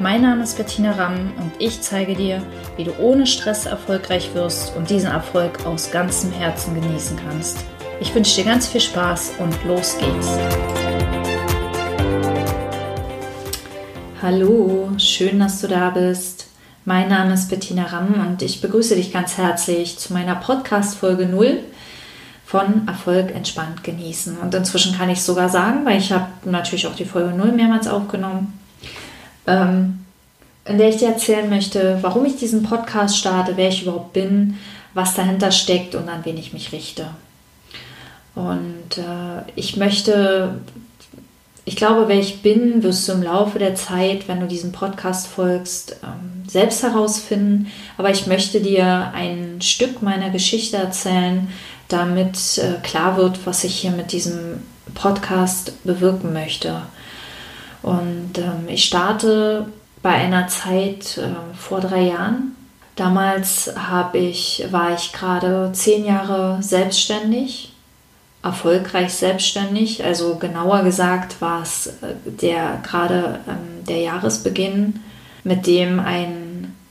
Mein 0.00 0.22
Name 0.22 0.42
ist 0.42 0.56
Bettina 0.56 0.90
Ramm 0.90 1.32
und 1.38 1.52
ich 1.60 1.80
zeige 1.80 2.16
dir, 2.16 2.42
wie 2.76 2.82
du 2.82 2.98
ohne 2.98 3.28
Stress 3.28 3.64
erfolgreich 3.64 4.34
wirst 4.34 4.76
und 4.76 4.90
diesen 4.90 5.08
Erfolg 5.08 5.64
aus 5.64 5.92
ganzem 5.92 6.32
Herzen 6.32 6.74
genießen 6.74 7.16
kannst. 7.24 7.64
Ich 8.00 8.12
wünsche 8.12 8.34
dir 8.34 8.44
ganz 8.44 8.66
viel 8.66 8.80
Spaß 8.80 9.34
und 9.38 9.54
los 9.64 9.96
geht's. 9.96 10.36
Hallo, 14.20 14.90
schön, 14.98 15.38
dass 15.38 15.60
du 15.60 15.68
da 15.68 15.90
bist. 15.90 16.48
Mein 16.84 17.08
Name 17.08 17.34
ist 17.34 17.48
Bettina 17.48 17.84
Ramm 17.84 18.14
und 18.28 18.42
ich 18.42 18.60
begrüße 18.60 18.96
dich 18.96 19.12
ganz 19.12 19.38
herzlich 19.38 19.96
zu 19.96 20.12
meiner 20.12 20.34
Podcast 20.34 20.98
Folge 20.98 21.26
0 21.26 21.60
von 22.44 22.88
Erfolg 22.88 23.32
entspannt 23.32 23.84
genießen. 23.84 24.38
Und 24.38 24.56
inzwischen 24.56 24.98
kann 24.98 25.08
ich 25.08 25.22
sogar 25.22 25.48
sagen, 25.48 25.86
weil 25.86 25.98
ich 25.98 26.10
habe 26.10 26.26
natürlich 26.44 26.88
auch 26.88 26.96
die 26.96 27.04
Folge 27.04 27.32
0 27.32 27.52
mehrmals 27.52 27.86
aufgenommen, 27.86 28.58
ähm, 29.46 30.04
in 30.64 30.78
der 30.78 30.88
ich 30.88 30.96
dir 30.96 31.08
erzählen 31.08 31.48
möchte, 31.48 31.98
warum 32.00 32.24
ich 32.24 32.36
diesen 32.36 32.62
Podcast 32.62 33.16
starte, 33.18 33.56
wer 33.56 33.68
ich 33.68 33.82
überhaupt 33.82 34.12
bin, 34.12 34.58
was 34.94 35.14
dahinter 35.14 35.50
steckt 35.50 35.94
und 35.94 36.08
an 36.08 36.24
wen 36.24 36.38
ich 36.38 36.52
mich 36.52 36.72
richte. 36.72 37.06
Und 38.34 38.98
äh, 38.98 39.50
ich 39.54 39.76
möchte, 39.76 40.60
ich 41.64 41.76
glaube, 41.76 42.08
wer 42.08 42.18
ich 42.18 42.42
bin, 42.42 42.82
wirst 42.82 43.08
du 43.08 43.12
im 43.12 43.22
Laufe 43.22 43.58
der 43.58 43.74
Zeit, 43.74 44.26
wenn 44.26 44.40
du 44.40 44.46
diesem 44.46 44.72
Podcast 44.72 45.26
folgst, 45.26 45.96
ähm, 46.02 46.48
selbst 46.48 46.82
herausfinden. 46.82 47.70
Aber 47.96 48.10
ich 48.10 48.26
möchte 48.26 48.60
dir 48.60 49.12
ein 49.14 49.60
Stück 49.60 50.02
meiner 50.02 50.30
Geschichte 50.30 50.76
erzählen, 50.76 51.48
damit 51.88 52.58
äh, 52.58 52.80
klar 52.82 53.16
wird, 53.16 53.46
was 53.46 53.64
ich 53.64 53.74
hier 53.76 53.92
mit 53.92 54.12
diesem 54.12 54.62
Podcast 54.94 55.84
bewirken 55.84 56.32
möchte. 56.32 56.82
Und 57.84 58.38
ähm, 58.38 58.66
ich 58.66 58.86
starte 58.86 59.66
bei 60.02 60.14
einer 60.14 60.48
Zeit 60.48 61.18
äh, 61.18 61.28
vor 61.54 61.80
drei 61.80 62.00
Jahren. 62.04 62.56
Damals 62.96 63.70
ich, 64.14 64.64
war 64.70 64.94
ich 64.94 65.12
gerade 65.12 65.70
zehn 65.74 66.06
Jahre 66.06 66.62
selbstständig, 66.62 67.74
erfolgreich 68.42 69.12
selbstständig. 69.12 70.02
Also 70.02 70.36
genauer 70.36 70.82
gesagt 70.82 71.42
war 71.42 71.60
es 71.60 71.88
äh, 71.88 72.14
der, 72.24 72.80
gerade 72.82 73.40
ähm, 73.46 73.84
der 73.86 74.00
Jahresbeginn, 74.00 75.00
mit 75.42 75.66
dem 75.66 76.00
ein, 76.00 76.43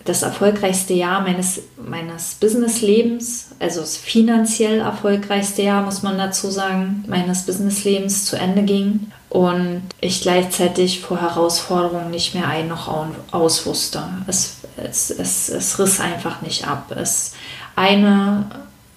das 0.05 0.21
erfolgreichste 0.21 0.93
Jahr 0.93 1.21
meines, 1.21 1.61
meines 1.77 2.35
Businesslebens, 2.35 3.47
also 3.59 3.79
das 3.79 3.95
finanziell 3.95 4.79
erfolgreichste 4.79 5.61
Jahr, 5.61 5.83
muss 5.83 6.03
man 6.03 6.17
dazu 6.17 6.49
sagen, 6.49 7.05
meines 7.07 7.45
Businesslebens 7.45 8.25
zu 8.25 8.35
Ende 8.35 8.63
ging 8.63 9.11
und 9.29 9.83
ich 10.01 10.21
gleichzeitig 10.21 10.99
vor 10.99 11.21
Herausforderungen 11.21 12.11
nicht 12.11 12.35
mehr 12.35 12.47
ein 12.47 12.67
noch 12.67 12.93
aus 13.31 13.65
wusste. 13.65 14.03
Es, 14.27 14.57
es, 14.77 15.09
es, 15.09 15.49
es 15.49 15.79
riss 15.79 15.99
einfach 15.99 16.41
nicht 16.41 16.67
ab. 16.67 16.91
Es, 16.95 17.33
eine 17.75 18.45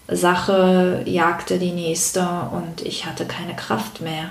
Sache 0.08 1.02
jagte 1.06 1.58
die 1.58 1.72
nächste 1.72 2.26
und 2.52 2.82
ich 2.82 3.06
hatte 3.06 3.26
keine 3.26 3.54
Kraft 3.54 4.00
mehr. 4.00 4.30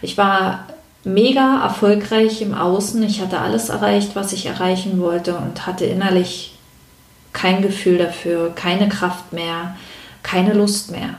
Ich 0.00 0.16
war 0.16 0.66
mega 1.04 1.62
erfolgreich 1.62 2.42
im 2.42 2.54
Außen. 2.54 3.02
Ich 3.02 3.20
hatte 3.20 3.38
alles 3.38 3.68
erreicht, 3.68 4.14
was 4.14 4.32
ich 4.32 4.46
erreichen 4.46 5.00
wollte 5.00 5.36
und 5.36 5.66
hatte 5.66 5.84
innerlich 5.84 6.54
kein 7.32 7.62
Gefühl 7.62 7.98
dafür, 7.98 8.54
keine 8.54 8.88
Kraft 8.88 9.32
mehr, 9.32 9.76
keine 10.22 10.52
Lust 10.52 10.90
mehr 10.90 11.16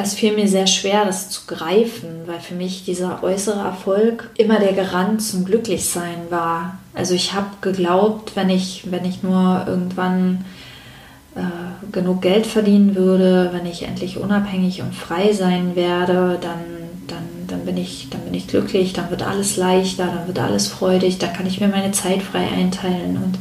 es 0.00 0.14
fiel 0.14 0.32
mir 0.32 0.46
sehr 0.46 0.68
schwer, 0.68 1.04
das 1.04 1.28
zu 1.28 1.40
greifen, 1.48 2.22
weil 2.26 2.38
für 2.38 2.54
mich 2.54 2.84
dieser 2.84 3.24
äußere 3.24 3.58
Erfolg 3.58 4.30
immer 4.36 4.60
der 4.60 4.72
Garant 4.72 5.20
zum 5.20 5.44
Glücklichsein 5.44 6.30
war. 6.30 6.78
Also 6.94 7.14
ich 7.14 7.34
habe 7.34 7.48
geglaubt, 7.62 8.36
wenn 8.36 8.48
ich, 8.48 8.92
wenn 8.92 9.04
ich 9.04 9.24
nur 9.24 9.64
irgendwann 9.66 10.44
äh, 11.34 11.40
genug 11.90 12.22
Geld 12.22 12.46
verdienen 12.46 12.94
würde, 12.94 13.50
wenn 13.52 13.66
ich 13.66 13.82
endlich 13.82 14.18
unabhängig 14.18 14.82
und 14.82 14.94
frei 14.94 15.32
sein 15.32 15.74
werde, 15.74 16.38
dann, 16.40 16.77
bin 17.68 17.76
ich, 17.76 18.08
dann 18.08 18.22
bin 18.22 18.32
ich 18.32 18.46
glücklich, 18.46 18.94
dann 18.94 19.10
wird 19.10 19.22
alles 19.22 19.58
leichter, 19.58 20.06
dann 20.06 20.26
wird 20.26 20.38
alles 20.38 20.68
freudig, 20.68 21.18
dann 21.18 21.34
kann 21.34 21.46
ich 21.46 21.60
mir 21.60 21.68
meine 21.68 21.92
Zeit 21.92 22.22
frei 22.22 22.48
einteilen 22.48 23.18
und 23.18 23.38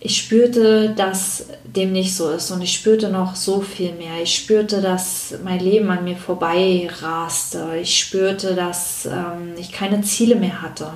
ich 0.00 0.16
spürte, 0.16 0.94
dass 0.96 1.46
dem 1.64 1.92
nicht 1.92 2.14
so 2.14 2.30
ist 2.30 2.50
und 2.50 2.62
ich 2.62 2.72
spürte 2.72 3.10
noch 3.10 3.36
so 3.36 3.60
viel 3.60 3.92
mehr. 3.92 4.22
Ich 4.22 4.34
spürte, 4.34 4.80
dass 4.80 5.34
mein 5.44 5.60
Leben 5.60 5.90
an 5.90 6.04
mir 6.04 6.16
vorbei 6.16 6.88
raste. 7.00 7.76
Ich 7.80 7.98
spürte, 7.98 8.54
dass 8.54 9.06
ähm, 9.06 9.54
ich 9.58 9.72
keine 9.72 10.00
Ziele 10.00 10.36
mehr 10.36 10.62
hatte, 10.62 10.90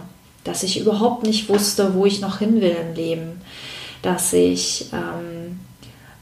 dass 0.45 0.63
ich 0.63 0.81
überhaupt 0.81 1.27
nicht 1.27 1.51
wusste, 1.51 1.95
wo 1.95 2.07
ich 2.07 2.23
noch 2.23 2.39
hin 2.39 2.63
will 2.63 2.77
im 2.81 2.95
Leben, 2.95 3.41
dass 4.01 4.33
ich 4.33 4.87
ähm, 4.93 5.38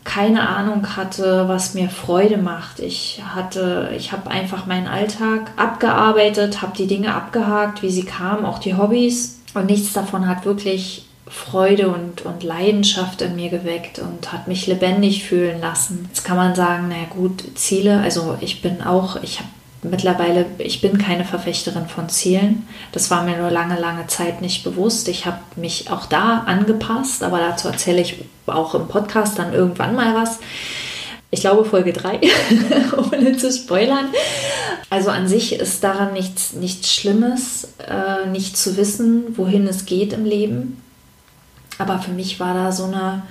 keine 0.07 0.49
Ahnung 0.49 0.97
hatte, 0.97 1.49
was 1.49 1.75
mir 1.75 1.91
Freude 1.91 2.39
macht. 2.39 2.81
Ich 2.81 3.21
hatte, 3.35 3.91
ich 3.97 4.13
habe 4.13 4.31
einfach 4.31 4.65
meinen 4.65 4.87
Alltag 4.87 5.51
abgearbeitet, 5.57 6.63
habe 6.63 6.77
die 6.77 6.87
Dinge 6.87 7.15
abgehakt, 7.15 7.83
wie 7.83 7.91
sie 7.91 8.05
kamen, 8.05 8.47
auch 8.47 8.59
die 8.59 8.77
Hobbys 8.77 9.41
und 9.53 9.67
nichts 9.67 9.93
davon 9.93 10.29
hat 10.29 10.45
wirklich 10.45 11.07
Freude 11.29 11.89
und, 11.89 12.25
und 12.25 12.45
Leidenschaft 12.45 13.21
in 13.21 13.35
mir 13.35 13.51
geweckt 13.51 13.99
und 13.99 14.33
hat 14.33 14.47
mich 14.47 14.67
lebendig 14.67 15.25
fühlen 15.25 15.61
lassen. 15.61 16.07
Jetzt 16.09 16.25
kann 16.25 16.37
man 16.37 16.55
sagen, 16.55 16.89
naja 16.89 17.07
gut, 17.11 17.43
Ziele, 17.57 18.01
also 18.01 18.39
ich 18.41 18.63
bin 18.63 18.81
auch, 18.83 19.23
ich 19.23 19.41
habe 19.41 19.49
mittlerweile, 19.91 20.47
ich 20.59 20.81
bin 20.81 20.99
keine 20.99 21.25
Verfechterin 21.25 21.89
von 21.89 22.09
Zielen. 22.09 22.67
Das 22.93 23.11
war 23.11 23.23
mir 23.23 23.37
nur 23.37 23.51
lange, 23.51 23.79
lange 23.79 24.07
Zeit 24.07 24.41
nicht 24.41 24.65
bewusst. 24.65 25.09
Ich 25.09 25.27
habe 25.27 25.39
mich 25.57 25.91
auch 25.91 26.07
da 26.07 26.45
angepasst, 26.47 27.23
aber 27.23 27.39
dazu 27.39 27.69
erzähle 27.69 28.01
ich 28.01 28.25
auch 28.47 28.75
im 28.75 28.89
Podcast 28.89 29.39
dann 29.39 29.53
irgendwann 29.53 29.95
mal 29.95 30.15
was. 30.15 30.39
Ich 31.31 31.41
glaube 31.41 31.65
Folge 31.65 31.93
3, 31.93 32.21
ohne 32.97 33.37
zu 33.37 33.51
spoilern. 33.51 34.07
Also 34.91 35.11
an 35.11 35.27
sich 35.27 35.55
ist 35.55 35.83
daran 35.83 36.13
nichts, 36.13 36.53
nichts 36.53 36.93
Schlimmes, 36.93 37.69
äh, 37.87 38.27
nicht 38.29 38.57
zu 38.57 38.77
wissen, 38.77 39.37
wohin 39.37 39.67
es 39.67 39.87
geht 39.87 40.13
im 40.13 40.25
Leben. 40.25 40.81
Aber 41.79 41.99
für 41.99 42.13
mich 42.13 42.39
war 42.39 42.55
da 42.55 42.73
so 42.73 42.85
eine 42.85 43.23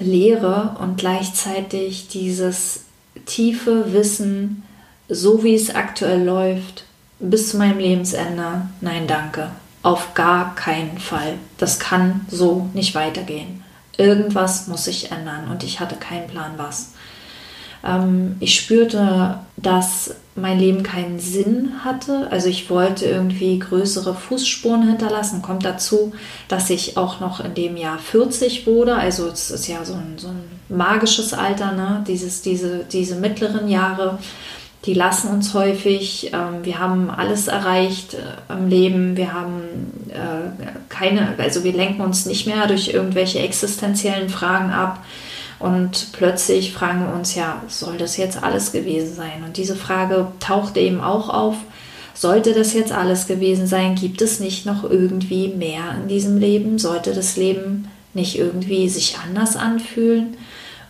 Leere 0.00 0.76
und 0.80 0.98
gleichzeitig 0.98 2.08
dieses 2.08 2.84
tiefe 3.26 3.92
Wissen, 3.92 4.64
so 5.10 5.42
wie 5.44 5.54
es 5.54 5.74
aktuell 5.74 6.24
läuft, 6.24 6.84
bis 7.18 7.50
zu 7.50 7.58
meinem 7.58 7.78
Lebensende, 7.78 8.62
nein, 8.80 9.06
danke. 9.06 9.50
Auf 9.82 10.14
gar 10.14 10.54
keinen 10.54 10.98
Fall. 10.98 11.34
Das 11.58 11.78
kann 11.78 12.26
so 12.28 12.68
nicht 12.74 12.94
weitergehen. 12.94 13.62
Irgendwas 13.96 14.66
muss 14.68 14.84
sich 14.84 15.10
ändern 15.10 15.48
und 15.50 15.62
ich 15.62 15.80
hatte 15.80 15.96
keinen 15.96 16.28
Plan 16.28 16.52
was. 16.56 16.92
Ähm, 17.84 18.36
ich 18.40 18.54
spürte, 18.54 19.38
dass 19.56 20.14
mein 20.34 20.58
Leben 20.58 20.82
keinen 20.82 21.18
Sinn 21.18 21.84
hatte. 21.84 22.28
Also 22.30 22.48
ich 22.48 22.70
wollte 22.70 23.06
irgendwie 23.06 23.58
größere 23.58 24.14
Fußspuren 24.14 24.86
hinterlassen. 24.86 25.42
Kommt 25.42 25.64
dazu, 25.64 26.12
dass 26.48 26.70
ich 26.70 26.96
auch 26.96 27.20
noch 27.20 27.40
in 27.40 27.54
dem 27.54 27.76
Jahr 27.76 27.98
40 27.98 28.66
wurde. 28.66 28.94
Also 28.94 29.28
es 29.28 29.50
ist 29.50 29.66
ja 29.66 29.84
so 29.84 29.94
ein, 29.94 30.14
so 30.16 30.28
ein 30.28 30.42
magisches 30.68 31.32
Alter, 31.32 31.72
ne? 31.72 32.04
Dieses, 32.06 32.42
diese, 32.42 32.84
diese 32.84 33.16
mittleren 33.16 33.68
Jahre. 33.68 34.18
Die 34.86 34.94
lassen 34.94 35.28
uns 35.28 35.52
häufig. 35.52 36.30
Ähm, 36.32 36.64
wir 36.64 36.78
haben 36.78 37.10
alles 37.10 37.48
erreicht 37.48 38.14
äh, 38.14 38.52
im 38.52 38.68
Leben. 38.68 39.16
Wir 39.16 39.32
haben 39.32 39.62
äh, 40.08 40.66
keine, 40.88 41.34
also 41.38 41.64
wir 41.64 41.72
lenken 41.72 42.00
uns 42.00 42.26
nicht 42.26 42.46
mehr 42.46 42.66
durch 42.66 42.88
irgendwelche 42.88 43.40
existenziellen 43.40 44.28
Fragen 44.30 44.70
ab 44.70 45.04
und 45.60 46.08
plötzlich 46.12 46.72
fragen 46.72 47.06
wir 47.06 47.14
uns 47.14 47.34
ja, 47.34 47.62
soll 47.68 47.98
das 47.98 48.16
jetzt 48.16 48.42
alles 48.42 48.72
gewesen 48.72 49.14
sein? 49.14 49.44
Und 49.44 49.58
diese 49.58 49.76
Frage 49.76 50.28
tauchte 50.40 50.80
eben 50.80 51.02
auch 51.02 51.28
auf. 51.28 51.54
Sollte 52.14 52.54
das 52.54 52.72
jetzt 52.72 52.92
alles 52.92 53.26
gewesen 53.26 53.66
sein? 53.66 53.94
Gibt 53.94 54.22
es 54.22 54.40
nicht 54.40 54.64
noch 54.64 54.84
irgendwie 54.84 55.48
mehr 55.48 55.94
in 56.00 56.08
diesem 56.08 56.38
Leben? 56.38 56.78
Sollte 56.78 57.12
das 57.12 57.36
Leben 57.36 57.88
nicht 58.14 58.38
irgendwie 58.38 58.88
sich 58.88 59.18
anders 59.18 59.54
anfühlen? 59.54 60.38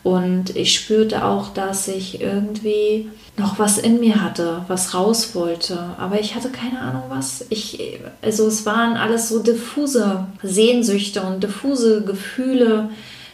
Und 0.03 0.57
ich 0.57 0.75
spürte 0.75 1.25
auch, 1.25 1.53
dass 1.53 1.87
ich 1.89 2.21
irgendwie 2.21 3.11
noch 3.37 3.59
was 3.59 3.79
in 3.79 4.01
mir 4.01 4.23
hatte, 4.23 4.65
was 4.69 4.95
raus 4.95 5.35
wollte. 5.35 5.79
Aber 5.99 6.21
ich 6.21 6.35
hatte 6.35 6.51
keine 6.51 6.81
Ahnung 6.81 7.05
was. 7.09 7.45
Ich, 7.51 8.01
also 8.23 8.47
es 8.47 8.65
waren 8.65 8.97
alles 8.97 9.29
so 9.29 9.43
diffuse 9.43 10.27
Sehnsüchte 10.43 11.23
und 11.23 11.43
diffuse 11.43 12.03
Gefühle, 12.03 12.91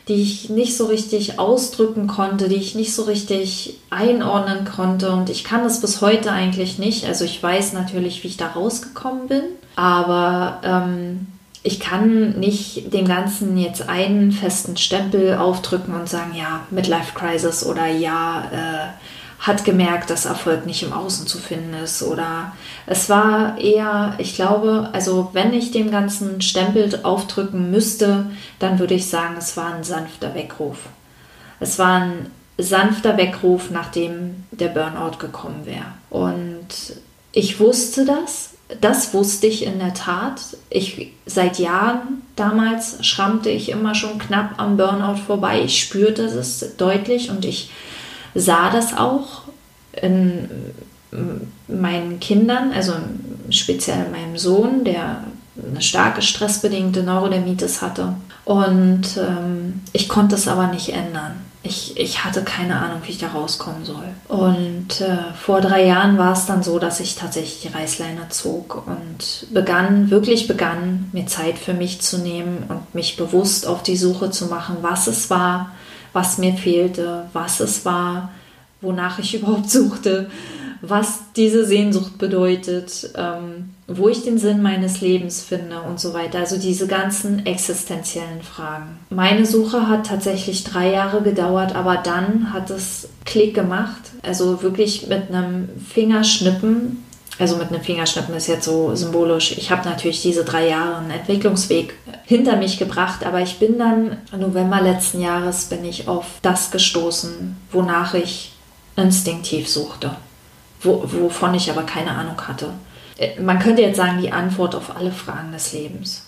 die 0.09 0.23
ich 0.23 0.51
nicht 0.51 0.77
so 0.77 0.87
richtig 0.87 1.39
ausdrücken 1.39 2.07
konnte, 2.07 2.49
die 2.49 2.57
ich 2.57 2.75
nicht 2.75 2.95
so 2.95 3.03
richtig 3.05 3.79
einordnen 3.91 4.65
konnte. 4.65 5.11
Und 5.11 5.31
ich 5.31 5.45
kann 5.45 5.65
das 5.65 5.81
bis 5.81 6.01
heute 6.01 6.31
eigentlich 6.31 6.79
nicht. 6.79 7.05
Also 7.07 7.25
ich 7.25 7.43
weiß 7.43 7.73
natürlich, 7.73 8.23
wie 8.23 8.29
ich 8.29 8.37
da 8.37 8.49
rausgekommen 8.49 9.27
bin, 9.29 9.43
aber 9.75 10.61
ähm, 10.63 11.27
ich 11.67 11.81
kann 11.81 12.39
nicht 12.39 12.95
dem 12.95 13.09
Ganzen 13.09 13.59
jetzt 13.59 13.89
einen 13.89 14.31
festen 14.31 14.77
Stempel 14.77 15.35
aufdrücken 15.35 15.95
und 15.95 16.09
sagen, 16.09 16.33
ja, 16.35 16.65
Midlife 16.71 17.13
Crisis 17.13 17.67
oder 17.67 17.89
ja, 17.89 18.45
äh, 18.53 19.45
hat 19.45 19.65
gemerkt, 19.65 20.11
dass 20.11 20.27
Erfolg 20.27 20.65
nicht 20.65 20.85
im 20.85 20.93
Außen 20.93 21.27
zu 21.27 21.39
finden 21.39 21.75
ist. 21.75 22.05
Oder 22.05 22.53
es 22.87 23.11
war 23.11 23.59
eher, 23.59 24.15
ich 24.19 24.37
glaube, 24.37 24.91
also 24.93 25.31
wenn 25.33 25.53
ich 25.53 25.73
dem 25.73 25.91
ganzen 25.91 26.41
Stempel 26.41 27.01
aufdrücken 27.03 27.71
müsste, 27.73 28.27
dann 28.61 28.79
würde 28.79 28.95
ich 28.95 29.11
sagen, 29.11 29.35
es 29.37 29.57
war 29.57 29.75
ein 29.75 29.83
sanfter 29.83 30.37
Weckruf. 30.37 30.79
Es 31.59 31.81
war 31.81 32.03
ein 32.03 32.27
sanfter 32.59 33.17
Weckruf, 33.17 33.71
nachdem 33.71 34.45
der 34.53 34.69
Burnout 34.69 35.19
gekommen 35.19 35.67
wäre. 35.67 35.93
Und 36.11 36.69
ich 37.33 37.59
wusste 37.59 38.05
das. 38.05 38.56
Das 38.81 39.15
wusste 39.15 39.47
ich 39.47 39.65
in 39.65 39.79
der 39.79 39.95
Tat. 39.95 40.41
Ich 40.71 41.13
seit 41.25 41.59
Jahren 41.59 42.23
damals 42.35 43.05
schrammte 43.07 43.49
ich 43.49 43.71
immer 43.71 43.95
schon 43.95 44.19
knapp 44.19 44.55
am 44.59 44.77
Burnout 44.77 45.21
vorbei. 45.27 45.63
Ich 45.63 45.81
spürte 45.81 46.25
es 46.25 46.77
deutlich 46.77 47.31
und 47.31 47.45
ich 47.45 47.71
sah 48.35 48.71
das 48.71 48.97
auch 48.97 49.43
in 50.03 50.49
meinen 51.69 52.21
Kindern, 52.21 52.73
also 52.73 52.93
speziell 53.51 54.07
in 54.07 54.13
meinem 54.13 54.37
Sohn, 54.37 54.85
der 54.85 55.25
eine 55.57 55.81
starke 55.81 56.21
stressbedingte 56.21 57.03
Neurodermitis 57.03 57.81
hatte. 57.81 58.15
Und 58.45 59.17
ähm, 59.17 59.81
ich 59.93 60.09
konnte 60.09 60.35
es 60.35 60.49
aber 60.49 60.67
nicht 60.67 60.91
ändern. 60.91 61.45
Ich, 61.67 61.97
ich 61.97 62.25
hatte 62.25 62.45
keine 62.45 62.79
Ahnung, 62.79 63.01
wie 63.05 63.11
ich 63.11 63.19
da 63.19 63.29
rauskommen 63.29 63.85
soll. 63.85 64.05
Und 64.29 65.01
äh, 65.01 65.33
vor 65.35 65.61
drei 65.61 65.85
Jahren 65.85 66.17
war 66.17 66.33
es 66.33 66.47
dann 66.47 66.63
so, 66.63 66.79
dass 66.79 67.01
ich 67.01 67.17
tatsächlich 67.17 67.61
die 67.61 67.77
Reißleine 67.77 68.29
zog 68.29 68.87
und 68.87 69.47
begann, 69.53 70.11
wirklich 70.11 70.47
begann, 70.47 71.11
mir 71.13 71.27
Zeit 71.27 71.59
für 71.59 71.75
mich 71.75 72.01
zu 72.01 72.19
nehmen 72.19 72.65
und 72.69 72.95
mich 72.95 73.17
bewusst 73.17 73.67
auf 73.67 73.83
die 73.83 73.97
Suche 73.97 74.31
zu 74.31 74.47
machen, 74.47 74.77
was 74.83 75.09
es 75.09 75.29
war, 75.29 75.73
was 76.13 76.39
mir 76.39 76.55
fehlte, 76.55 77.27
was 77.33 77.59
es 77.59 77.85
war, 77.85 78.31
wonach 78.81 79.19
ich 79.19 79.35
überhaupt 79.41 79.69
suchte, 79.69 80.31
was 80.83 81.21
diese 81.35 81.67
Sehnsucht 81.67 82.17
bedeutet, 82.19 83.11
ähm, 83.17 83.75
wo 83.88 84.09
ich 84.09 84.25
den 84.25 84.38
Sinn 84.38 84.62
meines 84.62 85.00
Lebens 85.00 85.43
finde 85.43 85.81
und 85.83 86.00
so 86.00 86.12
weiter. 86.12 86.41
Also 86.41 86.59
diese 86.59 86.87
ganzen 86.87 87.47
existenziellen 87.47 88.43
Fragen. 88.43 88.99
Meine 89.11 89.47
Suche 89.47 89.88
hat 89.88 90.06
tatsächlich 90.06 90.65
drei 90.65 90.91
Jahre 90.91 91.23
gedauert, 91.23 91.75
aber 91.77 91.97
dann 91.97 92.53
hat 92.53 92.71
es 92.71 93.09
Klick 93.25 93.55
gemacht. 93.55 94.11
Also 94.23 94.62
wirklich 94.62 95.06
mit 95.06 95.31
einem 95.31 95.69
Fingerschnippen 95.93 97.05
also 97.38 97.56
mit 97.56 97.69
einem 97.69 97.83
Fingerschnippen 97.83 98.35
ist 98.35 98.47
jetzt 98.47 98.65
so 98.65 98.94
symbolisch. 98.94 99.53
Ich 99.59 99.71
habe 99.71 99.87
natürlich 99.87 100.23
diese 100.23 100.44
drei 100.44 100.69
Jahre 100.69 100.97
einen 100.97 101.11
Entwicklungsweg 101.11 101.94
hinter 102.25 102.56
mich 102.56 102.79
gebracht, 102.79 103.27
aber 103.27 103.41
ich 103.43 103.59
bin 103.59 103.79
dann 103.79 104.17
November 104.37 104.81
letzten 104.81 105.21
Jahres 105.21 105.67
bin 105.67 105.85
ich 105.85 106.09
auf 106.09 106.25
das 106.41 106.71
gestoßen, 106.71 107.56
wonach 107.73 108.15
ich 108.15 108.53
instinktiv 108.97 109.69
suchte, 109.69 110.17
wo, 110.81 111.03
wovon 111.05 111.53
ich 111.55 111.71
aber 111.71 111.82
keine 111.82 112.12
Ahnung 112.12 112.41
hatte. 112.49 112.71
Äh, 113.19 113.41
man 113.41 113.59
könnte 113.59 113.83
jetzt 113.83 113.97
sagen, 113.97 114.21
die 114.21 114.33
Antwort 114.33 114.75
auf 114.75 114.97
alle 114.97 115.13
Fragen 115.13 115.53
des 115.53 115.73
Lebens. 115.73 116.23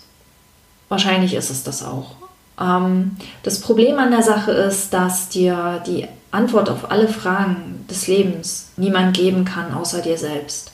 Wahrscheinlich 0.89 1.33
ist 1.33 1.49
es 1.49 1.63
das 1.63 1.83
auch. 1.83 2.15
Ähm, 2.59 3.15
das 3.43 3.61
Problem 3.61 3.97
an 3.99 4.11
der 4.11 4.23
Sache 4.23 4.51
ist, 4.51 4.93
dass 4.93 5.29
dir 5.29 5.81
die 5.85 6.07
Antwort 6.31 6.69
auf 6.69 6.91
alle 6.91 7.07
Fragen 7.07 7.85
des 7.89 8.07
Lebens 8.07 8.69
niemand 8.77 9.15
geben 9.15 9.45
kann, 9.45 9.73
außer 9.73 10.01
dir 10.01 10.17
selbst. 10.17 10.71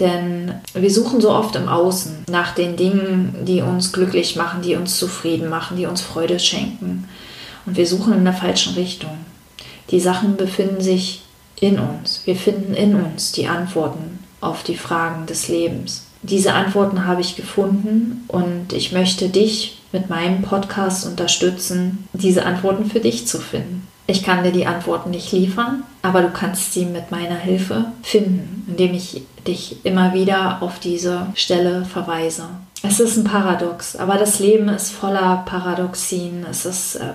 Denn 0.00 0.54
wir 0.74 0.90
suchen 0.90 1.20
so 1.20 1.30
oft 1.30 1.54
im 1.54 1.68
Außen 1.68 2.24
nach 2.28 2.54
den 2.54 2.76
Dingen, 2.76 3.44
die 3.44 3.62
uns 3.62 3.92
glücklich 3.92 4.34
machen, 4.34 4.60
die 4.62 4.74
uns 4.74 4.98
zufrieden 4.98 5.48
machen, 5.48 5.76
die 5.76 5.86
uns 5.86 6.00
Freude 6.00 6.40
schenken. 6.40 7.08
Und 7.64 7.76
wir 7.76 7.86
suchen 7.86 8.12
in 8.12 8.24
der 8.24 8.34
falschen 8.34 8.74
Richtung. 8.74 9.16
Die 9.90 10.00
Sachen 10.00 10.36
befinden 10.36 10.80
sich 10.80 11.22
in 11.60 11.78
uns. 11.78 12.22
Wir 12.24 12.34
finden 12.34 12.74
in 12.74 12.96
uns 12.96 13.30
die 13.30 13.46
Antworten 13.46 14.23
auf 14.44 14.62
die 14.62 14.76
Fragen 14.76 15.26
des 15.26 15.48
Lebens. 15.48 16.06
Diese 16.22 16.54
Antworten 16.54 17.06
habe 17.06 17.20
ich 17.20 17.36
gefunden 17.36 18.24
und 18.28 18.72
ich 18.72 18.92
möchte 18.92 19.28
dich 19.28 19.78
mit 19.92 20.08
meinem 20.08 20.42
Podcast 20.42 21.06
unterstützen, 21.06 22.08
diese 22.12 22.46
Antworten 22.46 22.86
für 22.86 23.00
dich 23.00 23.26
zu 23.26 23.38
finden. 23.38 23.86
Ich 24.06 24.22
kann 24.22 24.42
dir 24.42 24.52
die 24.52 24.66
Antworten 24.66 25.10
nicht 25.10 25.32
liefern, 25.32 25.82
aber 26.02 26.22
du 26.22 26.30
kannst 26.30 26.74
sie 26.74 26.84
mit 26.84 27.10
meiner 27.10 27.36
Hilfe 27.36 27.86
finden, 28.02 28.64
indem 28.68 28.94
ich 28.94 29.22
dich 29.46 29.84
immer 29.84 30.12
wieder 30.12 30.62
auf 30.62 30.78
diese 30.78 31.26
Stelle 31.34 31.84
verweise. 31.84 32.44
Es 32.82 33.00
ist 33.00 33.16
ein 33.16 33.24
Paradox, 33.24 33.96
aber 33.96 34.16
das 34.16 34.40
Leben 34.40 34.68
ist 34.68 34.90
voller 34.90 35.42
Paradoxien. 35.46 36.44
Es 36.50 36.66
ist, 36.66 36.96
äh, 36.96 37.14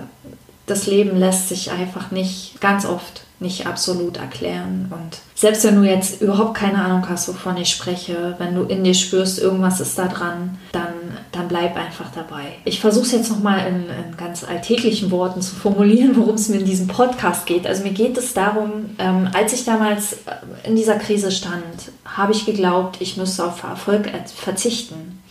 das 0.70 0.86
Leben 0.86 1.16
lässt 1.16 1.48
sich 1.48 1.70
einfach 1.70 2.10
nicht 2.10 2.60
ganz 2.60 2.86
oft 2.86 3.22
nicht 3.40 3.66
absolut 3.66 4.18
erklären. 4.18 4.90
Und 4.90 5.18
selbst 5.34 5.64
wenn 5.64 5.76
du 5.76 5.88
jetzt 5.88 6.20
überhaupt 6.20 6.54
keine 6.54 6.84
Ahnung 6.84 7.08
hast, 7.08 7.26
wovon 7.28 7.56
ich 7.56 7.70
spreche, 7.70 8.34
wenn 8.38 8.54
du 8.54 8.64
in 8.64 8.84
dir 8.84 8.94
spürst, 8.94 9.38
irgendwas 9.38 9.80
ist 9.80 9.98
da 9.98 10.08
dran, 10.08 10.58
dann, 10.72 10.92
dann 11.32 11.48
bleib 11.48 11.74
einfach 11.76 12.10
dabei. 12.14 12.52
Ich 12.66 12.80
versuche 12.80 13.06
es 13.06 13.12
jetzt 13.12 13.30
nochmal 13.30 13.66
in, 13.66 13.84
in 13.84 14.16
ganz 14.18 14.44
alltäglichen 14.44 15.10
Worten 15.10 15.40
zu 15.40 15.56
formulieren, 15.56 16.16
worum 16.16 16.34
es 16.34 16.50
mir 16.50 16.58
in 16.58 16.66
diesem 16.66 16.86
Podcast 16.86 17.46
geht. 17.46 17.66
Also 17.66 17.82
mir 17.82 17.92
geht 17.92 18.18
es 18.18 18.34
darum, 18.34 18.90
ähm, 18.98 19.30
als 19.32 19.54
ich 19.54 19.64
damals 19.64 20.12
äh, 20.12 20.68
in 20.68 20.76
dieser 20.76 20.96
Krise 20.96 21.32
stand, 21.32 21.64
habe 22.04 22.32
ich 22.32 22.44
geglaubt, 22.44 22.98
ich 23.00 23.16
müsste 23.16 23.46
auf 23.46 23.62
Erfolg 23.62 24.10
verzichten. 24.36 25.22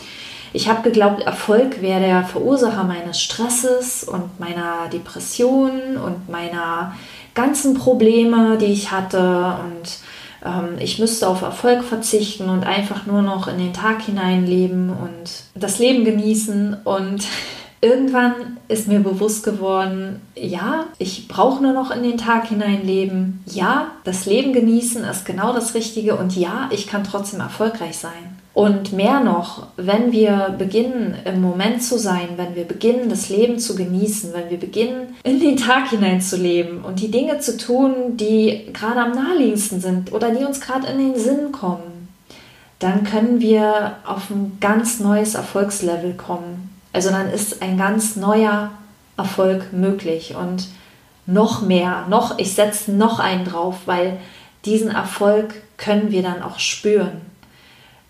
Ich 0.52 0.68
habe 0.68 0.82
geglaubt, 0.82 1.22
Erfolg 1.22 1.82
wäre 1.82 2.00
der 2.00 2.24
Verursacher 2.24 2.84
meines 2.84 3.22
Stresses 3.22 4.04
und 4.04 4.40
meiner 4.40 4.88
Depression 4.92 5.98
und 5.98 6.30
meiner 6.30 6.96
ganzen 7.36 7.76
Probleme, 7.76 8.58
die 8.58 8.66
ich 8.66 8.92
hatte. 8.92 9.56
Und 9.64 10.00
ähm, 10.44 10.78
ich 10.80 11.00
müsste 11.00 11.28
auf 11.28 11.42
Erfolg 11.42 11.84
verzichten 11.84 12.50
und 12.50 12.66
einfach 12.66 13.06
nur 13.06 13.22
noch 13.22 13.48
in 13.48 13.58
den 13.58 13.74
Tag 13.74 14.02
hineinleben 14.02 14.90
und 14.90 15.44
das 15.56 15.80
Leben 15.80 16.04
genießen. 16.04 16.78
Und 16.84 17.28
Irgendwann 17.82 18.58
ist 18.68 18.90
mir 18.90 19.00
bewusst 19.00 19.44
geworden, 19.44 20.22
ja, 20.36 20.86
ich 20.98 21.30
brauche 21.30 21.64
nur 21.64 21.72
noch 21.72 21.92
in 21.92 22.04
den 22.04 22.18
Tag 22.18 22.48
hineinleben. 22.48 23.42
Ja, 23.46 23.92
das 24.04 24.26
Leben 24.26 24.52
genießen 24.52 25.04
ist 25.06 25.26
genau 25.26 25.54
das 25.54 25.76
Richtige 25.76 26.16
und 26.16 26.36
ja, 26.36 26.70
ich 26.72 26.88
kann 26.88 27.06
trotzdem 27.06 27.40
erfolgreich 27.40 27.98
sein. 27.98 28.40
Und 28.54 28.92
mehr 28.92 29.22
noch, 29.22 29.68
wenn 29.78 30.12
wir 30.12 30.54
beginnen, 30.58 31.16
im 31.24 31.42
Moment 31.42 31.82
zu 31.82 31.98
sein, 31.98 32.30
wenn 32.36 32.56
wir 32.56 32.66
beginnen, 32.66 33.08
das 33.08 33.30
Leben 33.30 33.58
zu 33.58 33.76
genießen, 33.76 34.34
wenn 34.34 34.50
wir 34.50 34.60
beginnen, 34.60 35.16
in 35.24 35.40
den 35.40 35.56
Tag 35.56 35.92
hineinzuleben 35.92 36.84
und 36.84 37.00
die 37.00 37.12
Dinge 37.12 37.40
zu 37.40 37.56
tun, 37.56 38.18
die 38.18 38.66
gerade 38.74 39.00
am 39.00 39.12
naheliegendsten 39.12 39.80
sind 39.80 40.12
oder 40.12 40.32
die 40.32 40.44
uns 40.44 40.60
gerade 40.60 40.88
in 40.88 40.98
den 40.98 41.18
Sinn 41.18 41.54
kommen, 41.54 42.10
dann 42.80 43.06
können 43.06 43.40
wir 43.40 43.98
auf 44.06 44.30
ein 44.30 44.58
ganz 44.60 45.00
neues 45.00 45.36
Erfolgslevel 45.36 46.16
kommen. 46.16 46.69
Also 46.94 47.10
dann 47.10 47.30
ist 47.30 47.62
ein 47.62 47.78
ganz 47.78 48.16
neuer 48.16 48.72
Erfolg 49.18 49.74
möglich 49.74 50.36
und 50.36 50.68
noch 51.26 51.62
mehr, 51.62 52.06
noch, 52.10 52.40
ich 52.40 52.56
setze 52.56 52.92
noch 52.92 53.20
einen 53.20 53.46
drauf, 53.46 53.76
weil 53.86 54.18
diesen 54.66 54.90
Erfolg 54.90 55.54
können 55.78 56.12
wir 56.12 56.24
dann 56.24 56.42
auch 56.42 56.60
spüren 56.60 57.22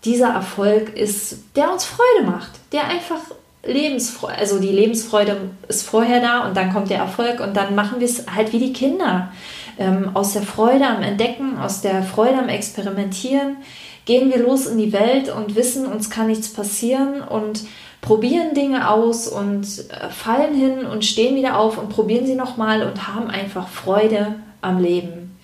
dieser 0.04 0.28
Erfolg 0.28 0.96
ist, 0.96 1.38
der 1.56 1.72
uns 1.72 1.84
Freude 1.84 2.30
macht, 2.30 2.50
der 2.72 2.84
einfach 2.84 3.18
Lebensfreude, 3.62 4.38
also 4.38 4.58
die 4.58 4.72
Lebensfreude 4.72 5.36
ist 5.68 5.86
vorher 5.86 6.20
da 6.20 6.46
und 6.46 6.56
dann 6.56 6.72
kommt 6.72 6.88
der 6.88 6.98
Erfolg 6.98 7.40
und 7.40 7.54
dann 7.54 7.74
machen 7.74 8.00
wir 8.00 8.06
es 8.06 8.24
halt 8.34 8.52
wie 8.52 8.58
die 8.58 8.72
Kinder. 8.72 9.30
Ähm, 9.78 10.10
aus 10.14 10.32
der 10.32 10.42
Freude 10.42 10.86
am 10.86 11.02
Entdecken, 11.02 11.58
aus 11.58 11.82
der 11.82 12.02
Freude 12.02 12.38
am 12.38 12.48
Experimentieren 12.48 13.58
gehen 14.06 14.30
wir 14.30 14.38
los 14.38 14.66
in 14.66 14.78
die 14.78 14.94
Welt 14.94 15.28
und 15.28 15.56
wissen, 15.56 15.86
uns 15.86 16.08
kann 16.08 16.28
nichts 16.28 16.50
passieren 16.52 17.20
und 17.20 17.60
probieren 18.00 18.54
Dinge 18.54 18.90
aus 18.90 19.28
und 19.28 19.64
äh, 19.90 20.08
fallen 20.10 20.54
hin 20.54 20.86
und 20.86 21.04
stehen 21.04 21.36
wieder 21.36 21.58
auf 21.58 21.78
und 21.78 21.90
probieren 21.90 22.26
sie 22.26 22.34
nochmal 22.34 22.82
und 22.82 23.08
haben 23.08 23.28
einfach 23.28 23.68
Freude 23.68 24.36
am 24.60 24.78
Leben. 24.78 25.36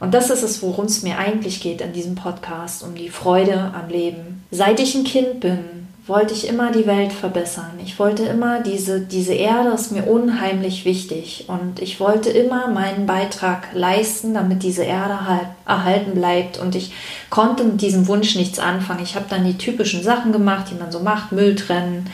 Und 0.00 0.14
das 0.14 0.30
ist 0.30 0.42
es, 0.42 0.62
worum 0.62 0.86
es 0.86 1.02
mir 1.02 1.18
eigentlich 1.18 1.60
geht 1.60 1.82
in 1.82 1.92
diesem 1.92 2.14
Podcast, 2.14 2.82
um 2.82 2.94
die 2.94 3.10
Freude 3.10 3.72
am 3.74 3.88
Leben. 3.88 4.44
Seit 4.50 4.80
ich 4.80 4.94
ein 4.94 5.04
Kind 5.04 5.40
bin, 5.40 5.88
wollte 6.06 6.34
ich 6.34 6.48
immer 6.48 6.72
die 6.72 6.86
Welt 6.86 7.12
verbessern. 7.12 7.78
Ich 7.84 7.98
wollte 7.98 8.24
immer 8.24 8.60
diese, 8.60 9.00
diese 9.00 9.34
Erde 9.34 9.70
ist 9.70 9.92
mir 9.92 10.04
unheimlich 10.04 10.84
wichtig 10.84 11.44
und 11.48 11.80
ich 11.80 12.00
wollte 12.00 12.30
immer 12.30 12.68
meinen 12.68 13.06
Beitrag 13.06 13.68
leisten, 13.74 14.34
damit 14.34 14.62
diese 14.62 14.82
Erde 14.82 15.26
halt 15.26 15.46
erhalten 15.66 16.14
bleibt 16.14 16.58
und 16.58 16.74
ich 16.74 16.92
konnte 17.28 17.64
mit 17.64 17.80
diesem 17.80 18.08
Wunsch 18.08 18.34
nichts 18.34 18.58
anfangen. 18.58 19.02
Ich 19.02 19.14
habe 19.14 19.26
dann 19.28 19.44
die 19.44 19.58
typischen 19.58 20.02
Sachen 20.02 20.32
gemacht, 20.32 20.66
die 20.70 20.74
man 20.74 20.90
so 20.90 21.00
macht, 21.00 21.32
Müll 21.32 21.54
trennen, 21.54 22.08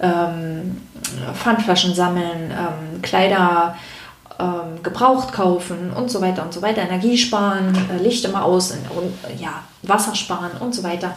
ähm, 0.00 0.80
Pfandflaschen 1.34 1.94
sammeln, 1.94 2.50
ähm, 2.50 3.02
Kleider 3.02 3.76
ähm, 4.38 4.82
gebraucht 4.82 5.32
kaufen 5.32 5.92
und 5.94 6.10
so 6.10 6.20
weiter 6.20 6.42
und 6.42 6.52
so 6.52 6.62
weiter, 6.62 6.82
Energie 6.82 7.18
sparen, 7.18 7.76
äh, 7.90 8.02
Licht 8.02 8.24
immer 8.24 8.44
aus 8.44 8.72
und 8.72 9.40
ja, 9.40 9.62
Wasser 9.82 10.14
sparen 10.14 10.52
und 10.60 10.74
so 10.74 10.82
weiter. 10.82 11.16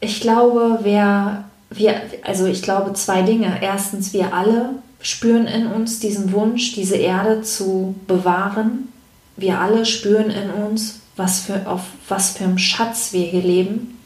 Ich 0.00 0.20
glaube, 0.20 0.78
wer 0.82 1.44
wir, 1.70 2.00
also 2.22 2.46
ich 2.46 2.62
glaube 2.62 2.92
zwei 2.94 3.22
Dinge. 3.22 3.58
Erstens, 3.60 4.12
wir 4.12 4.34
alle 4.34 4.70
spüren 5.00 5.46
in 5.46 5.66
uns 5.66 6.00
diesen 6.00 6.32
Wunsch, 6.32 6.74
diese 6.74 6.96
Erde 6.96 7.42
zu 7.42 7.94
bewahren. 8.06 8.92
Wir 9.36 9.60
alle 9.60 9.84
spüren 9.84 10.30
in 10.30 10.50
uns, 10.50 11.00
was 11.16 11.40
für, 11.40 11.68
auf 11.68 11.82
was 12.08 12.32
für 12.36 12.44
einem 12.44 12.58
Schatz 12.58 13.12
wir 13.12 13.24
hier 13.24 13.42
leben. 13.42 13.98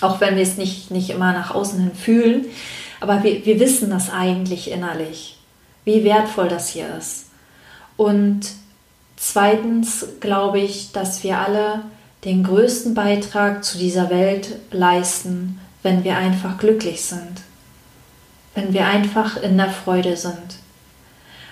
Auch 0.00 0.20
wenn 0.20 0.36
wir 0.36 0.42
es 0.42 0.56
nicht, 0.56 0.90
nicht 0.90 1.10
immer 1.10 1.32
nach 1.32 1.54
außen 1.54 1.80
hin 1.80 1.94
fühlen. 1.94 2.46
Aber 3.00 3.22
wir, 3.22 3.44
wir 3.46 3.60
wissen 3.60 3.90
das 3.90 4.10
eigentlich 4.10 4.70
innerlich, 4.70 5.38
wie 5.84 6.04
wertvoll 6.04 6.48
das 6.48 6.68
hier 6.68 6.96
ist. 6.96 7.26
Und 7.96 8.40
zweitens 9.16 10.06
glaube 10.20 10.60
ich, 10.60 10.92
dass 10.92 11.22
wir 11.22 11.38
alle 11.38 11.82
den 12.24 12.42
größten 12.42 12.94
Beitrag 12.94 13.64
zu 13.64 13.78
dieser 13.78 14.10
Welt 14.10 14.56
leisten, 14.70 15.60
wenn 15.84 16.02
wir 16.02 16.16
einfach 16.16 16.58
glücklich 16.58 17.02
sind, 17.02 17.42
wenn 18.54 18.72
wir 18.72 18.86
einfach 18.86 19.40
in 19.40 19.56
der 19.56 19.70
Freude 19.70 20.16
sind. 20.16 20.56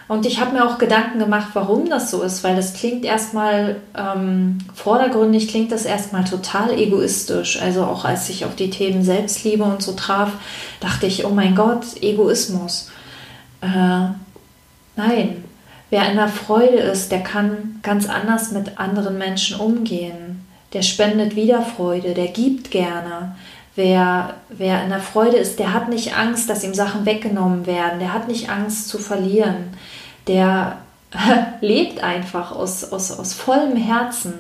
Und 0.09 0.27
ich 0.27 0.41
habe 0.41 0.53
mir 0.53 0.67
auch 0.67 0.79
Gedanken 0.79 1.19
gemacht, 1.19 1.51
warum 1.55 1.89
das 1.89 2.11
so 2.11 2.23
ist, 2.23 2.43
weil 2.43 2.57
das 2.57 2.75
klingt 2.75 3.05
erstmal 3.05 3.77
ähm, 3.97 4.59
vordergründig, 4.75 5.49
klingt 5.49 5.71
das 5.71 5.85
erstmal 5.85 6.25
total 6.25 6.77
egoistisch. 6.77 7.61
Also 7.63 7.85
auch 7.85 8.05
als 8.05 8.29
ich 8.29 8.45
auf 8.45 8.57
die 8.57 8.71
Themen 8.71 9.05
Selbstliebe 9.05 9.63
und 9.63 9.83
so 9.83 9.93
traf, 9.93 10.33
dachte 10.81 11.07
ich, 11.07 11.25
oh 11.25 11.31
mein 11.31 11.55
Gott, 11.55 11.85
Egoismus. 12.03 12.91
Äh, 13.61 14.09
nein, 14.97 15.45
wer 15.91 16.11
in 16.11 16.17
der 16.17 16.29
Freude 16.29 16.79
ist, 16.79 17.13
der 17.13 17.21
kann 17.21 17.79
ganz 17.83 18.09
anders 18.09 18.51
mit 18.51 18.79
anderen 18.79 19.19
Menschen 19.19 19.61
umgehen. 19.61 20.47
Der 20.73 20.83
spendet 20.83 21.37
wieder 21.37 21.63
Freude, 21.63 22.15
der 22.15 22.29
gibt 22.29 22.71
gerne, 22.71 23.37
Wer, 23.75 24.35
wer 24.51 24.85
in 24.85 24.91
der 24.91 25.01
Freude 25.01 25.39
ist, 25.39 25.59
der 25.59 25.73
hat 25.73 25.89
nicht 25.89 26.17
Angst, 26.17 26.51
dass 26.51 26.65
ihm 26.65 26.75
Sachen 26.75 27.07
weggenommen 27.07 27.67
werden. 27.67 28.01
Der 28.01 28.13
hat 28.13 28.29
nicht 28.29 28.51
Angst 28.51 28.89
zu 28.89 28.99
verlieren. 28.99 29.77
Der 30.27 30.79
lebt 31.61 32.03
einfach 32.03 32.53
aus, 32.53 32.93
aus, 32.93 33.11
aus 33.13 33.33
vollem 33.33 33.77
Herzen. 33.77 34.35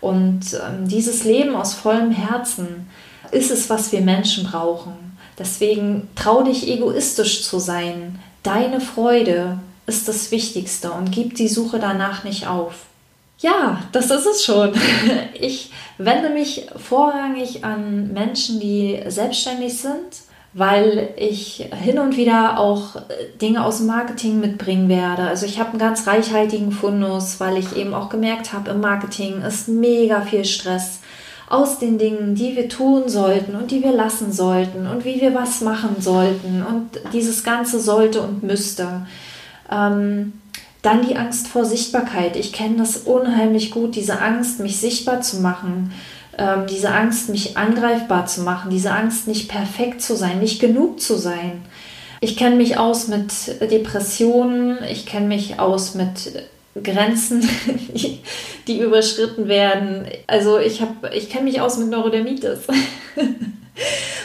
Und 0.00 0.54
ähm, 0.54 0.88
dieses 0.88 1.24
Leben 1.24 1.56
aus 1.56 1.74
vollem 1.74 2.10
Herzen 2.10 2.88
ist 3.30 3.50
es, 3.50 3.70
was 3.70 3.92
wir 3.92 4.02
Menschen 4.02 4.44
brauchen. 4.44 4.92
Deswegen 5.38 6.08
trau 6.14 6.42
dich 6.42 6.68
egoistisch 6.68 7.44
zu 7.44 7.58
sein. 7.58 8.18
Deine 8.42 8.80
Freude 8.80 9.58
ist 9.86 10.08
das 10.08 10.30
Wichtigste 10.30 10.90
und 10.92 11.12
gib 11.12 11.34
die 11.34 11.48
Suche 11.48 11.78
danach 11.78 12.24
nicht 12.24 12.46
auf. 12.46 12.74
Ja, 13.38 13.82
das 13.92 14.10
ist 14.10 14.26
es 14.26 14.44
schon. 14.44 14.72
Ich 15.38 15.70
wende 15.98 16.30
mich 16.30 16.66
vorrangig 16.76 17.64
an 17.64 18.12
Menschen, 18.12 18.58
die 18.58 19.00
selbstständig 19.06 19.78
sind, 19.78 20.22
weil 20.54 21.10
ich 21.16 21.68
hin 21.82 21.98
und 21.98 22.16
wieder 22.16 22.58
auch 22.58 22.96
Dinge 23.40 23.64
aus 23.64 23.78
dem 23.78 23.86
Marketing 23.86 24.40
mitbringen 24.40 24.88
werde. 24.88 25.22
Also 25.22 25.44
ich 25.44 25.58
habe 25.58 25.70
einen 25.70 25.78
ganz 25.78 26.06
reichhaltigen 26.06 26.72
Fundus, 26.72 27.38
weil 27.38 27.58
ich 27.58 27.76
eben 27.76 27.92
auch 27.92 28.08
gemerkt 28.08 28.52
habe, 28.54 28.70
im 28.70 28.80
Marketing 28.80 29.42
ist 29.42 29.68
mega 29.68 30.22
viel 30.22 30.44
Stress 30.44 31.00
aus 31.48 31.78
den 31.78 31.98
Dingen, 31.98 32.34
die 32.34 32.56
wir 32.56 32.68
tun 32.68 33.08
sollten 33.08 33.54
und 33.54 33.70
die 33.70 33.82
wir 33.82 33.92
lassen 33.92 34.32
sollten 34.32 34.86
und 34.86 35.04
wie 35.04 35.20
wir 35.20 35.34
was 35.34 35.60
machen 35.60 35.96
sollten 36.00 36.64
und 36.64 36.90
dieses 37.12 37.44
Ganze 37.44 37.78
sollte 37.78 38.22
und 38.22 38.42
müsste. 38.42 39.06
Ähm, 39.70 40.32
dann 40.86 41.06
die 41.06 41.16
Angst 41.16 41.48
vor 41.48 41.64
Sichtbarkeit. 41.64 42.36
Ich 42.36 42.52
kenne 42.52 42.76
das 42.76 42.96
unheimlich 42.98 43.72
gut, 43.72 43.96
diese 43.96 44.20
Angst, 44.20 44.60
mich 44.60 44.78
sichtbar 44.78 45.20
zu 45.20 45.40
machen, 45.40 45.92
ähm, 46.38 46.66
diese 46.70 46.90
Angst, 46.90 47.28
mich 47.28 47.56
angreifbar 47.56 48.26
zu 48.26 48.42
machen, 48.42 48.70
diese 48.70 48.92
Angst, 48.92 49.26
nicht 49.26 49.48
perfekt 49.48 50.00
zu 50.00 50.14
sein, 50.14 50.38
nicht 50.38 50.60
genug 50.60 51.00
zu 51.00 51.16
sein. 51.16 51.64
Ich 52.20 52.36
kenne 52.36 52.54
mich 52.54 52.78
aus 52.78 53.08
mit 53.08 53.60
Depressionen, 53.60 54.78
ich 54.88 55.06
kenne 55.06 55.26
mich 55.26 55.58
aus 55.58 55.94
mit 55.94 56.46
Grenzen, 56.80 57.46
die, 58.68 58.78
überschritten 58.78 59.48
werden. 59.48 60.06
Also 60.28 60.58
ich, 60.58 60.82
ich 61.12 61.30
kenne 61.30 61.44
mich 61.44 61.60
aus 61.60 61.78
mit 61.78 61.88
Neurodermitis. 61.88 62.60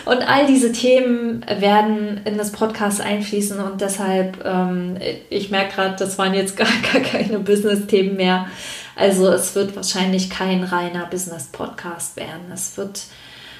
Und 0.05 0.21
all 0.21 0.47
diese 0.47 0.71
Themen 0.71 1.45
werden 1.59 2.21
in 2.25 2.37
das 2.37 2.51
Podcast 2.51 3.01
einfließen 3.01 3.59
und 3.59 3.81
deshalb, 3.81 4.43
ähm, 4.45 4.97
ich 5.29 5.51
merke 5.51 5.75
gerade, 5.75 5.95
das 5.97 6.17
waren 6.17 6.33
jetzt 6.33 6.57
gar, 6.57 6.67
gar 6.93 7.01
keine 7.01 7.39
Business-Themen 7.39 8.15
mehr. 8.15 8.47
Also 8.95 9.29
es 9.31 9.55
wird 9.55 9.75
wahrscheinlich 9.75 10.29
kein 10.29 10.63
reiner 10.63 11.05
Business-Podcast 11.05 12.17
werden. 12.17 12.51
Es 12.53 12.77
wird 12.77 13.03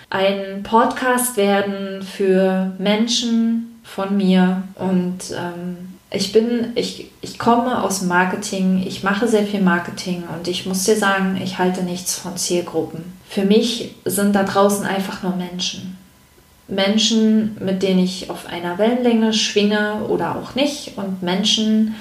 ein 0.09 0.63
Podcast 0.63 1.37
werden 1.37 2.01
für 2.01 2.73
Menschen 2.77 3.79
von 3.83 4.17
mir 4.17 4.63
und 4.75 5.19
ähm, 5.31 5.90
ich 6.13 6.33
bin, 6.33 6.73
ich, 6.75 7.09
ich 7.21 7.39
komme 7.39 7.81
aus 7.81 8.01
Marketing, 8.01 8.83
ich 8.85 9.01
mache 9.01 9.29
sehr 9.29 9.45
viel 9.45 9.61
Marketing 9.61 10.23
und 10.35 10.47
ich 10.49 10.65
muss 10.65 10.83
dir 10.83 10.97
sagen, 10.97 11.39
ich 11.41 11.57
halte 11.57 11.83
nichts 11.83 12.15
von 12.15 12.35
Zielgruppen. 12.35 13.13
Für 13.29 13.45
mich 13.45 13.95
sind 14.03 14.35
da 14.35 14.43
draußen 14.43 14.85
einfach 14.85 15.23
nur 15.23 15.37
Menschen. 15.37 15.97
Menschen, 16.67 17.55
mit 17.63 17.81
denen 17.81 17.99
ich 17.99 18.29
auf 18.29 18.45
einer 18.47 18.77
Wellenlänge 18.77 19.33
schwinge 19.33 20.03
oder 20.09 20.35
auch 20.35 20.53
nicht 20.53 20.97
und 20.97 21.23
Menschen, 21.23 21.95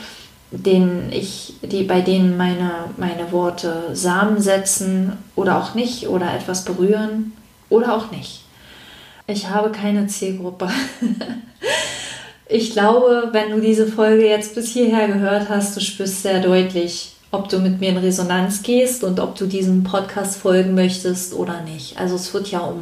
denen 0.50 1.12
ich, 1.12 1.54
die, 1.62 1.84
bei 1.84 2.00
denen 2.00 2.36
meine, 2.36 2.70
meine 2.96 3.30
Worte 3.30 3.90
Samen 3.92 4.40
setzen 4.40 5.12
oder 5.36 5.56
auch 5.58 5.74
nicht 5.76 6.08
oder 6.08 6.34
etwas 6.34 6.64
berühren 6.64 7.32
oder 7.68 7.94
auch 7.94 8.10
nicht. 8.10 8.42
Ich 9.28 9.48
habe 9.48 9.70
keine 9.70 10.08
Zielgruppe. 10.08 10.68
ich 12.50 12.72
glaube, 12.72 13.28
wenn 13.32 13.50
du 13.52 13.60
diese 13.60 13.86
Folge 13.86 14.26
jetzt 14.26 14.54
bis 14.54 14.72
hierher 14.72 15.06
gehört 15.06 15.48
hast, 15.48 15.76
du 15.76 15.80
spürst 15.80 16.22
sehr 16.22 16.40
deutlich, 16.40 17.12
ob 17.30 17.48
du 17.48 17.60
mit 17.60 17.78
mir 17.78 17.90
in 17.90 17.96
Resonanz 17.96 18.62
gehst 18.62 19.04
und 19.04 19.20
ob 19.20 19.36
du 19.36 19.46
diesem 19.46 19.84
Podcast 19.84 20.36
folgen 20.36 20.74
möchtest 20.74 21.32
oder 21.32 21.62
nicht. 21.62 21.98
Also 21.98 22.16
es 22.16 22.34
wird 22.34 22.48
ja 22.48 22.58
um, 22.58 22.80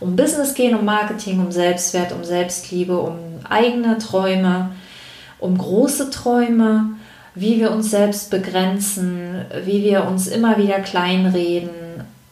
um 0.00 0.16
Business 0.16 0.52
gehen, 0.52 0.76
um 0.76 0.84
Marketing, 0.84 1.40
um 1.40 1.50
Selbstwert, 1.50 2.12
um 2.12 2.24
Selbstliebe, 2.24 2.98
um 2.98 3.16
eigene 3.48 3.96
Träume, 3.96 4.72
um 5.38 5.56
große 5.56 6.10
Träume, 6.10 6.90
wie 7.34 7.58
wir 7.58 7.70
uns 7.70 7.90
selbst 7.90 8.30
begrenzen, 8.30 9.46
wie 9.64 9.82
wir 9.82 10.04
uns 10.04 10.26
immer 10.26 10.58
wieder 10.58 10.80
kleinreden 10.80 11.70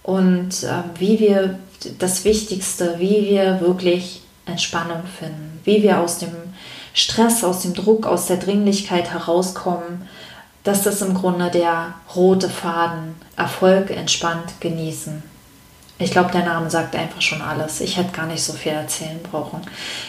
und 0.03 0.65
äh, 0.65 0.99
wie 0.99 1.19
wir 1.19 1.59
das 1.99 2.27
Wichtigste, 2.27 2.97
wie 2.99 3.27
wir 3.27 3.63
wirklich 3.63 4.21
Entspannung 4.47 5.03
finden, 5.19 5.61
wie 5.65 5.83
wir 5.83 6.01
aus 6.01 6.19
dem 6.19 6.29
Stress, 6.95 7.45
aus 7.45 7.61
dem 7.61 7.75
Druck, 7.75 8.07
aus 8.07 8.27
der 8.27 8.39
Dringlichkeit 8.39 9.13
herauskommen, 9.13 10.09
das 10.63 11.03
im 11.03 11.13
Grunde 11.13 11.51
der 11.51 11.95
rote 12.17 12.49
Faden 12.49 13.17
Erfolg 13.37 13.91
entspannt 13.91 14.61
genießen. 14.61 15.23
Ich 15.97 16.11
glaube, 16.11 16.33
der 16.33 16.45
Name 16.45 16.69
sagt 16.69 16.97
einfach 16.97 17.23
schon 17.23 17.41
alles. 17.41 17.81
Ich 17.81 17.97
hätte 17.97 18.11
gar 18.11 18.27
nicht 18.27 18.43
so 18.43 18.53
viel 18.53 18.73
erzählen 18.73 19.21
brauchen. 19.23 19.61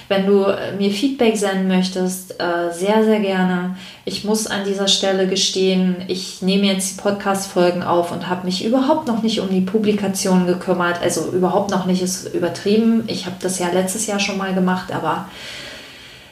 Wenn 0.07 0.25
du 0.25 0.45
äh, 0.45 0.75
mir 0.75 0.89
Feedback 0.89 1.37
senden 1.37 1.67
möchtest, 1.67 2.39
äh, 2.39 2.73
sehr, 2.73 3.03
sehr 3.03 3.19
gerne. 3.19 3.77
Ich 4.03 4.23
muss 4.23 4.47
an 4.47 4.65
dieser 4.65 4.87
Stelle 4.87 5.27
gestehen, 5.27 5.97
ich 6.07 6.41
nehme 6.41 6.65
jetzt 6.65 6.91
die 6.91 7.01
Podcast-Folgen 7.01 7.83
auf 7.83 8.11
und 8.11 8.27
habe 8.29 8.45
mich 8.45 8.65
überhaupt 8.65 9.07
noch 9.07 9.21
nicht 9.21 9.41
um 9.41 9.49
die 9.49 9.61
Publikation 9.61 10.47
gekümmert. 10.47 11.01
Also 11.03 11.29
überhaupt 11.31 11.69
noch 11.69 11.85
nicht 11.85 12.01
ist 12.01 12.33
übertrieben. 12.33 13.03
Ich 13.05 13.27
habe 13.27 13.35
das 13.39 13.59
ja 13.59 13.69
letztes 13.69 14.07
Jahr 14.07 14.19
schon 14.19 14.39
mal 14.39 14.55
gemacht, 14.55 14.91
aber 14.91 15.29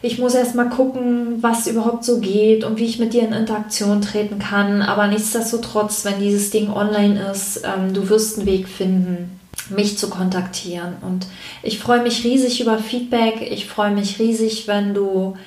ich 0.04 0.20
muss 0.20 0.36
erst 0.36 0.54
mal 0.54 0.70
gucken, 0.70 1.42
was 1.42 1.66
überhaupt 1.66 2.04
so 2.04 2.20
geht 2.20 2.66
und 2.66 2.78
wie 2.78 2.84
ich 2.84 3.00
mit 3.00 3.14
dir 3.14 3.22
in 3.22 3.32
Interaktion 3.32 4.02
treten 4.02 4.38
kann. 4.38 4.82
Aber 4.82 5.08
nichtsdestotrotz, 5.08 6.04
wenn 6.04 6.20
dieses 6.20 6.50
Ding 6.50 6.70
online 6.70 7.32
ist, 7.32 7.64
ähm, 7.64 7.94
du 7.94 8.10
wirst 8.10 8.38
einen 8.38 8.46
Weg 8.46 8.68
finden, 8.68 9.40
mich 9.70 9.98
zu 9.98 10.10
kontaktieren. 10.10 10.96
Und 11.02 11.26
ich 11.64 11.80
freue 11.80 12.04
mich 12.04 12.26
riesig 12.26 12.60
über 12.60 12.80
Feedback. 12.80 13.50
Ich 13.50 13.66
freue 13.66 13.92
mich 13.92 14.20
riesig, 14.20 14.68
wenn 14.68 14.94
du 14.94 15.38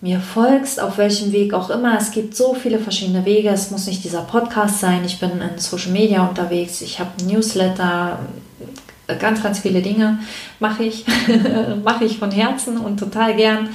mir 0.00 0.20
folgst, 0.20 0.80
auf 0.80 0.96
welchem 0.96 1.32
Weg 1.32 1.52
auch 1.52 1.68
immer. 1.68 1.98
Es 1.98 2.12
gibt 2.12 2.36
so 2.36 2.54
viele 2.54 2.78
verschiedene 2.78 3.24
Wege. 3.24 3.48
Es 3.48 3.72
muss 3.72 3.88
nicht 3.88 4.04
dieser 4.04 4.22
Podcast 4.22 4.78
sein. 4.78 5.02
Ich 5.04 5.18
bin 5.18 5.30
in 5.40 5.58
Social 5.58 5.90
Media 5.90 6.24
unterwegs. 6.24 6.82
Ich 6.82 7.00
habe 7.00 7.10
Newsletter. 7.24 8.20
Ganz, 9.18 9.42
ganz 9.42 9.58
viele 9.58 9.82
Dinge 9.82 10.20
mache 10.60 10.84
ich. 10.84 11.04
mache 11.84 12.04
ich 12.04 12.18
von 12.18 12.30
Herzen 12.30 12.76
und 12.76 13.00
total 13.00 13.34
gern. 13.34 13.70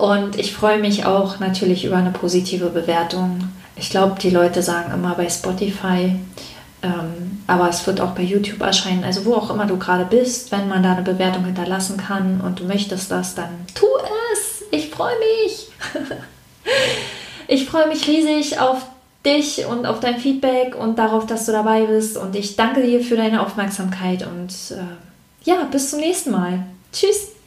Und 0.00 0.38
ich 0.38 0.54
freue 0.54 0.78
mich 0.78 1.04
auch 1.04 1.40
natürlich 1.40 1.84
über 1.84 1.96
eine 1.96 2.10
positive 2.10 2.70
Bewertung. 2.70 3.50
Ich 3.76 3.90
glaube, 3.90 4.18
die 4.18 4.30
Leute 4.30 4.62
sagen 4.62 4.94
immer 4.94 5.14
bei 5.14 5.28
Spotify, 5.28 6.16
ähm, 6.82 7.42
aber 7.46 7.68
es 7.68 7.86
wird 7.86 8.00
auch 8.00 8.12
bei 8.12 8.22
YouTube 8.22 8.62
erscheinen. 8.62 9.04
Also 9.04 9.26
wo 9.26 9.34
auch 9.34 9.50
immer 9.50 9.66
du 9.66 9.78
gerade 9.78 10.06
bist, 10.06 10.52
wenn 10.52 10.68
man 10.68 10.82
da 10.82 10.92
eine 10.92 11.02
Bewertung 11.02 11.44
hinterlassen 11.44 11.98
kann 11.98 12.40
und 12.40 12.60
du 12.60 12.64
möchtest 12.64 13.10
das, 13.10 13.34
dann 13.34 13.50
tu 13.74 13.84
es. 14.32 14.64
Ich 14.70 14.88
freue 14.88 15.16
mich. 15.18 15.68
ich 17.48 17.66
freue 17.66 17.88
mich 17.88 18.08
riesig 18.08 18.58
auf 18.58 18.86
dich 19.26 19.66
und 19.66 19.84
auf 19.84 20.00
dein 20.00 20.18
Feedback 20.18 20.76
und 20.76 20.98
darauf, 20.98 21.26
dass 21.26 21.44
du 21.44 21.52
dabei 21.52 21.82
bist. 21.82 22.16
Und 22.16 22.34
ich 22.36 22.56
danke 22.56 22.80
dir 22.80 23.02
für 23.02 23.16
deine 23.16 23.42
Aufmerksamkeit 23.42 24.26
und 24.26 24.50
äh, 24.70 25.44
ja, 25.44 25.64
bis 25.70 25.90
zum 25.90 26.00
nächsten 26.00 26.30
Mal. 26.30 26.64
Tschüss. 26.90 27.39